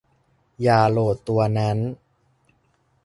[0.61, 1.77] อย่าโหลดตัวนั้น